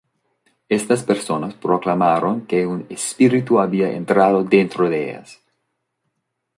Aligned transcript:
Estas 0.67 1.03
personas 1.03 1.53
proclamaron 1.53 2.47
que 2.47 2.65
un 2.65 2.87
espíritu 2.89 3.59
había 3.59 3.91
entrado 3.91 4.43
dentro 4.43 4.89
de 4.89 5.11
ellas. 5.11 5.39